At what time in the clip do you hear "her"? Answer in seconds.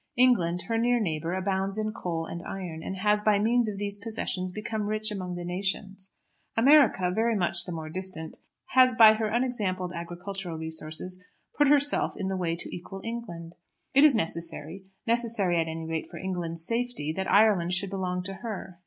0.63-0.79, 9.13-9.27, 18.41-18.79